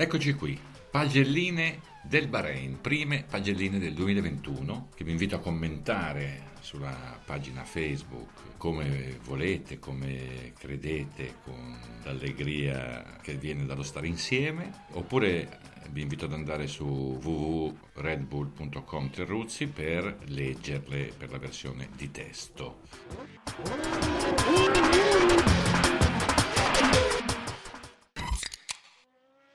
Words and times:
Eccoci 0.00 0.32
qui, 0.32 0.58
pagelline 0.90 1.78
del 2.02 2.26
Bahrain, 2.26 2.80
prime 2.80 3.26
pagelline 3.28 3.78
del 3.78 3.92
2021 3.92 4.88
che 4.94 5.04
vi 5.04 5.10
invito 5.10 5.36
a 5.36 5.40
commentare 5.40 6.52
sulla 6.60 7.20
pagina 7.22 7.64
Facebook 7.64 8.56
come 8.56 9.18
volete, 9.24 9.78
come 9.78 10.54
credete, 10.58 11.34
con 11.44 11.78
l'allegria 12.04 13.18
che 13.20 13.34
viene 13.34 13.66
dallo 13.66 13.82
stare 13.82 14.06
insieme, 14.06 14.72
oppure 14.92 15.58
vi 15.90 16.00
invito 16.00 16.24
ad 16.24 16.32
andare 16.32 16.66
su 16.66 16.86
www.redbull.com 17.22 19.10
Terruzzi 19.10 19.66
per 19.66 20.16
leggerle 20.28 21.12
per 21.14 21.30
la 21.30 21.36
versione 21.36 21.90
di 21.94 22.10
testo. 22.10 22.80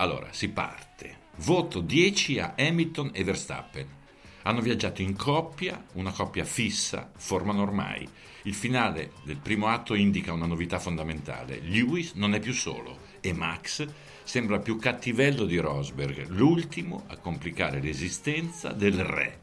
Allora, 0.00 0.28
si 0.30 0.48
parte. 0.50 1.26
Voto 1.38 1.80
10 1.80 2.38
a 2.38 2.54
Hamilton 2.56 3.10
e 3.12 3.24
Verstappen. 3.24 3.86
Hanno 4.42 4.60
viaggiato 4.60 5.02
in 5.02 5.16
coppia, 5.16 5.84
una 5.94 6.12
coppia 6.12 6.44
fissa, 6.44 7.10
formano 7.16 7.62
ormai. 7.62 8.08
Il 8.42 8.54
finale 8.54 9.10
del 9.24 9.38
primo 9.38 9.66
atto 9.66 9.94
indica 9.94 10.32
una 10.32 10.46
novità 10.46 10.78
fondamentale. 10.78 11.58
Lewis 11.60 12.12
non 12.12 12.34
è 12.34 12.38
più 12.38 12.52
solo 12.52 13.06
e 13.20 13.32
Max 13.32 13.86
sembra 14.22 14.60
più 14.60 14.76
cattivello 14.78 15.44
di 15.44 15.58
Rosberg, 15.58 16.28
l'ultimo 16.28 17.02
a 17.08 17.16
complicare 17.16 17.80
l'esistenza 17.80 18.72
del 18.72 19.02
re. 19.02 19.40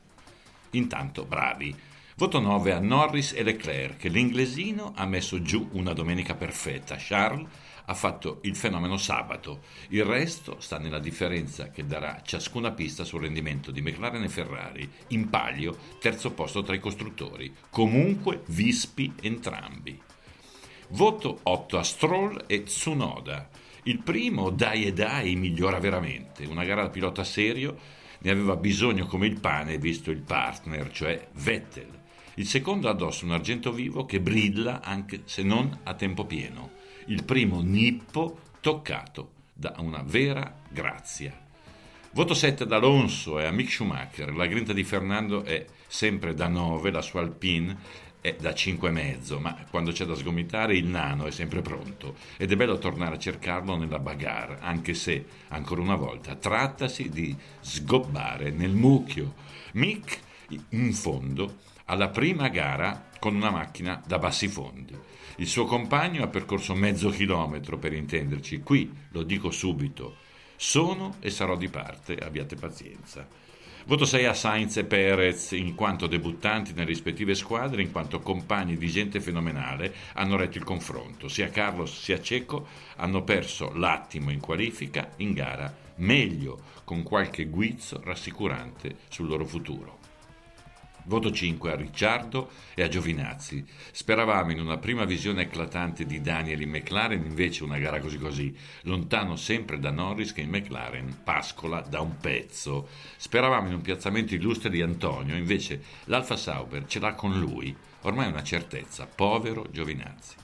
Intanto, 0.72 1.26
bravi. 1.26 1.76
Voto 2.18 2.40
9 2.40 2.72
a 2.72 2.80
Norris 2.80 3.34
e 3.34 3.44
Leclerc, 3.44 3.98
che 3.98 4.08
l'inglesino 4.08 4.94
ha 4.96 5.06
messo 5.06 5.42
giù 5.42 5.68
una 5.74 5.92
domenica 5.92 6.34
perfetta. 6.34 6.96
Charles 6.98 7.46
ha 7.84 7.94
fatto 7.94 8.40
il 8.44 8.56
fenomeno 8.56 8.96
sabato. 8.96 9.64
Il 9.90 10.06
resto 10.06 10.62
sta 10.62 10.80
nella 10.80 11.00
differenza 11.00 11.72
che 11.72 11.86
darà 11.86 12.22
ciascuna 12.24 12.72
pista 12.72 13.04
sul 13.04 13.20
rendimento 13.20 13.70
di 13.70 13.82
McLaren 13.82 14.24
e 14.24 14.30
Ferrari. 14.30 14.90
In 15.10 15.30
palio, 15.30 15.78
terzo 16.00 16.32
posto 16.32 16.64
tra 16.64 16.74
i 16.74 16.80
costruttori. 16.80 17.54
Comunque 17.70 18.44
vispi 18.46 19.14
entrambi. 19.22 20.02
Voto 20.92 21.40
8 21.44 21.78
a 21.78 21.84
Stroll 21.84 22.46
e 22.48 22.64
Tsunoda. 22.64 23.50
Il 23.84 24.00
primo, 24.00 24.52
dai 24.52 24.86
e 24.86 24.94
dai, 24.94 25.36
migliora 25.36 25.80
veramente. 25.80 26.46
Una 26.46 26.64
gara 26.64 26.84
da 26.84 26.90
pilota 26.90 27.26
serio 27.26 27.78
ne 28.20 28.32
aveva 28.32 28.56
bisogno 28.56 29.06
come 29.06 29.28
il 29.28 29.38
pane 29.38 29.78
visto 29.78 30.12
il 30.12 30.22
partner, 30.22 30.90
cioè 30.94 31.28
Vettel. 31.34 32.04
Il 32.36 32.48
secondo 32.48 32.88
ha 32.88 32.92
addosso 32.92 33.24
un 33.24 33.32
argento 33.32 33.72
vivo 33.72 34.06
che 34.06 34.20
brilla 34.20 34.82
anche 34.82 35.22
se 35.24 35.42
non 35.42 35.80
a 35.84 35.94
tempo 35.94 36.26
pieno 36.26 36.84
il 37.08 37.24
primo 37.24 37.62
nippo 37.62 38.40
toccato 38.60 39.32
da 39.54 39.76
una 39.78 40.04
vera 40.04 40.60
grazia. 40.70 41.44
Voto 42.12 42.34
7 42.34 42.64
ad 42.64 42.72
Alonso 42.72 43.40
e 43.40 43.46
a 43.46 43.52
Mick 43.52 43.72
Schumacher. 43.72 44.34
La 44.34 44.48
grinta 44.48 44.74
di 44.74 44.84
Fernando 44.84 45.44
è 45.44 45.66
sempre 45.88 46.34
da 46.34 46.48
9, 46.48 46.92
la 46.92 47.02
sua 47.02 47.22
Alpine 47.22 47.78
è 48.20 48.36
da 48.40 48.52
5,5, 48.52 49.40
ma 49.40 49.66
quando 49.70 49.92
c'è 49.92 50.04
da 50.04 50.16
sgomitare 50.16 50.76
il 50.76 50.88
nano 50.88 51.28
è 51.28 51.32
sempre 51.32 51.62
pronto 51.62 52.16
ed 52.38 52.52
è 52.52 52.56
bello 52.56 52.80
tornare 52.80 53.16
a 53.16 53.20
cercarlo 53.20 53.78
nella 53.78 54.00
bagarre, 54.00 54.58
anche 54.62 54.94
se, 54.94 55.26
ancora 55.50 55.82
una 55.82 55.96
volta, 55.96 56.36
trattasi 56.36 57.10
di 57.10 57.36
sgobbare 57.60 58.50
nel 58.50 58.74
mucchio. 58.74 59.36
Mick, 59.74 60.20
in 60.70 60.94
fondo, 60.94 61.58
alla 61.86 62.10
prima 62.10 62.48
gara 62.50 63.10
con 63.20 63.36
una 63.36 63.50
macchina 63.50 64.02
da 64.06 64.20
bassi 64.20 64.48
fondi. 64.48 64.98
Il 65.38 65.48
suo 65.48 65.66
compagno 65.66 66.24
ha 66.24 66.28
percorso 66.28 66.74
mezzo 66.76 67.10
chilometro 67.10 67.78
per 67.78 67.94
intenderci. 67.94 68.62
Qui, 68.62 68.92
lo 69.10 69.24
dico 69.24 69.52
subito, 69.52 70.18
sono 70.56 71.16
e 71.20 71.30
sarò 71.30 71.58
di 71.58 71.68
parte, 71.68 72.16
abbiate 72.16 72.56
pazienza. 72.56 73.28
Voto 73.88 74.06
6 74.06 74.26
a 74.26 74.34
Sainz 74.34 74.78
e 74.78 74.86
Perez 74.86 75.52
in 75.52 75.76
quanto 75.76 76.08
debuttanti 76.08 76.74
nelle 76.74 76.88
rispettive 76.88 77.36
squadre, 77.36 77.84
in 77.84 77.92
quanto 77.92 78.20
compagni 78.20 78.78
di 78.78 78.88
gente 78.88 79.22
fenomenale 79.22 79.94
hanno 80.14 80.38
retto 80.38 80.58
il 80.58 80.64
confronto. 80.64 81.28
Sia 81.28 81.50
Carlos 81.50 82.02
sia 82.02 82.20
Cecco 82.20 82.66
hanno 82.96 83.24
perso 83.24 83.74
l'attimo 83.76 84.32
in 84.32 84.40
qualifica, 84.40 85.12
in 85.18 85.34
gara 85.34 85.72
meglio, 85.98 86.62
con 86.84 87.04
qualche 87.04 87.46
guizzo 87.46 88.02
rassicurante 88.04 88.96
sul 89.10 89.28
loro 89.28 89.46
futuro. 89.46 90.00
Voto 91.08 91.32
5 91.32 91.72
a 91.72 91.76
Ricciardo 91.76 92.50
e 92.74 92.82
a 92.82 92.88
Giovinazzi. 92.88 93.64
Speravamo 93.92 94.52
in 94.52 94.60
una 94.60 94.78
prima 94.78 95.06
visione 95.06 95.44
eclatante 95.44 96.04
di 96.06 96.20
Daniel 96.20 96.62
in 96.62 96.72
McLaren, 96.72 97.24
invece 97.24 97.64
una 97.64 97.78
gara 97.78 98.00
così 98.00 98.18
così, 98.18 98.56
lontano 98.82 99.36
sempre 99.36 99.78
da 99.78 99.92
Norris 99.92 100.34
che 100.34 100.42
in 100.42 100.50
McLaren 100.50 101.20
pascola 101.24 101.82
da 101.82 102.02
un 102.02 102.18
pezzo. 102.18 102.90
Speravamo 103.18 103.68
in 103.68 103.76
un 103.76 103.82
piazzamento 103.82 104.34
illustre 104.34 104.72
di 104.72 104.82
Antonio, 104.82 105.36
invece 105.36 105.84
l'Alfa 106.06 106.38
Sauber 106.38 106.86
ce 106.88 107.00
l'ha 107.00 107.14
con 107.14 107.40
lui, 107.40 107.76
ormai 108.02 108.26
è 108.26 108.32
una 108.32 108.44
certezza, 108.44 109.06
povero 109.06 109.68
Giovinazzi. 109.70 110.36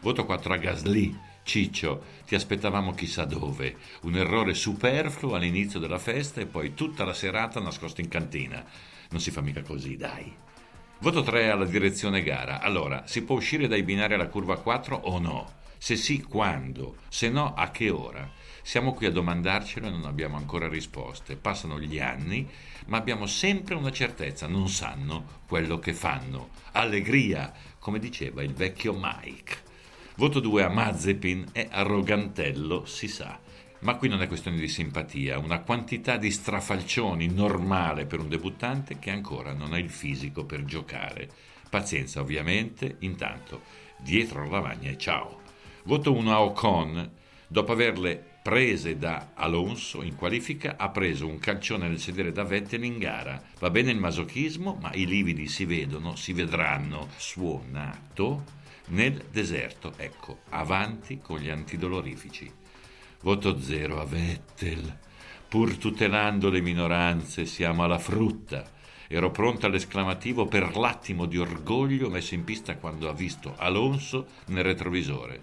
Voto 0.00 0.24
4 0.24 0.52
a 0.52 0.56
Gasly. 0.56 1.33
Ciccio, 1.44 2.02
ti 2.26 2.34
aspettavamo 2.34 2.94
chissà 2.94 3.26
dove, 3.26 3.76
un 4.02 4.16
errore 4.16 4.54
superfluo 4.54 5.34
all'inizio 5.34 5.78
della 5.78 5.98
festa 5.98 6.40
e 6.40 6.46
poi 6.46 6.72
tutta 6.72 7.04
la 7.04 7.12
serata 7.12 7.60
nascosto 7.60 8.00
in 8.00 8.08
cantina. 8.08 8.64
Non 9.10 9.20
si 9.20 9.30
fa 9.30 9.42
mica 9.42 9.62
così, 9.62 9.96
dai. 9.96 10.34
Voto 11.00 11.22
3 11.22 11.50
alla 11.50 11.66
direzione 11.66 12.22
gara. 12.22 12.60
Allora, 12.60 13.06
si 13.06 13.22
può 13.22 13.36
uscire 13.36 13.68
dai 13.68 13.82
binari 13.82 14.14
alla 14.14 14.28
curva 14.28 14.58
4 14.58 14.96
o 14.96 15.18
no? 15.18 15.52
Se 15.76 15.96
sì, 15.96 16.22
quando? 16.22 16.96
Se 17.08 17.28
no, 17.28 17.52
a 17.52 17.70
che 17.70 17.90
ora? 17.90 18.26
Siamo 18.62 18.94
qui 18.94 19.04
a 19.04 19.10
domandarcelo 19.10 19.86
e 19.86 19.90
non 19.90 20.06
abbiamo 20.06 20.38
ancora 20.38 20.66
risposte. 20.66 21.36
Passano 21.36 21.78
gli 21.78 22.00
anni, 22.00 22.48
ma 22.86 22.96
abbiamo 22.96 23.26
sempre 23.26 23.74
una 23.74 23.92
certezza, 23.92 24.46
non 24.46 24.70
sanno 24.70 25.42
quello 25.46 25.78
che 25.78 25.92
fanno. 25.92 26.48
Allegria, 26.72 27.52
come 27.78 27.98
diceva 27.98 28.42
il 28.42 28.54
vecchio 28.54 28.94
Mike. 28.98 29.72
Voto 30.16 30.38
2 30.38 30.62
a 30.62 30.68
Mazepin 30.68 31.46
e 31.50 31.66
arrogantello, 31.68 32.84
si 32.84 33.08
sa. 33.08 33.36
Ma 33.80 33.96
qui 33.96 34.06
non 34.06 34.22
è 34.22 34.28
questione 34.28 34.58
di 34.58 34.68
simpatia, 34.68 35.38
una 35.38 35.58
quantità 35.58 36.18
di 36.18 36.30
strafalcioni 36.30 37.26
normale 37.26 38.06
per 38.06 38.20
un 38.20 38.28
debuttante 38.28 39.00
che 39.00 39.10
ancora 39.10 39.52
non 39.52 39.72
ha 39.72 39.78
il 39.78 39.90
fisico 39.90 40.44
per 40.44 40.64
giocare. 40.64 41.28
Pazienza 41.68 42.20
ovviamente, 42.20 42.98
intanto 43.00 43.62
dietro 43.98 44.44
la 44.44 44.50
lavagna 44.50 44.88
e 44.88 44.96
ciao. 44.96 45.40
Voto 45.82 46.14
1 46.14 46.32
a 46.32 46.42
Ocon, 46.42 47.10
dopo 47.48 47.72
averle 47.72 48.38
prese 48.40 48.96
da 48.96 49.30
Alonso 49.34 50.00
in 50.04 50.14
qualifica, 50.14 50.76
ha 50.78 50.90
preso 50.90 51.26
un 51.26 51.40
calcione 51.40 51.88
nel 51.88 51.98
sedere 51.98 52.30
da 52.30 52.44
Vettel 52.44 52.84
in 52.84 52.98
gara. 52.98 53.42
Va 53.58 53.68
bene 53.68 53.90
il 53.90 53.98
masochismo, 53.98 54.78
ma 54.80 54.92
i 54.94 55.06
lividi 55.06 55.48
si 55.48 55.64
vedono, 55.64 56.14
si 56.14 56.32
vedranno. 56.32 57.08
Suonato 57.16 58.62
nel 58.86 59.24
deserto. 59.30 59.92
Ecco, 59.96 60.40
avanti 60.50 61.20
con 61.20 61.38
gli 61.38 61.48
antidolorifici. 61.48 62.50
Voto 63.20 63.60
zero 63.60 64.00
a 64.00 64.04
Vettel. 64.04 64.98
Pur 65.48 65.76
tutelando 65.76 66.50
le 66.50 66.60
minoranze, 66.60 67.46
siamo 67.46 67.84
alla 67.84 67.98
frutta. 67.98 68.70
Ero 69.06 69.30
pronto 69.30 69.66
all'esclamativo 69.66 70.46
per 70.46 70.76
l'attimo 70.76 71.26
di 71.26 71.38
orgoglio 71.38 72.10
messo 72.10 72.34
in 72.34 72.44
pista 72.44 72.76
quando 72.76 73.08
ha 73.08 73.12
visto 73.12 73.54
Alonso 73.56 74.26
nel 74.46 74.64
retrovisore. 74.64 75.40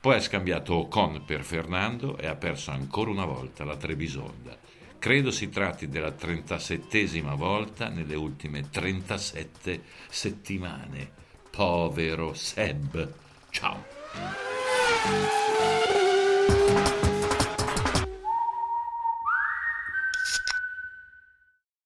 Poi 0.00 0.16
ha 0.16 0.20
scambiato 0.20 0.74
Ocon 0.74 1.24
per 1.24 1.44
Fernando 1.44 2.16
e 2.16 2.26
ha 2.26 2.34
perso 2.34 2.70
ancora 2.70 3.10
una 3.10 3.24
volta 3.24 3.64
la 3.64 3.76
Trebisonda. 3.76 4.58
Credo 4.98 5.30
si 5.30 5.48
tratti 5.48 5.88
della 5.88 6.10
37esima 6.10 7.36
volta 7.36 7.88
nelle 7.88 8.14
ultime 8.14 8.68
37 8.68 9.82
settimane. 10.08 11.21
Povero 11.52 12.32
Seb. 12.34 13.12
Ciao. 13.50 13.76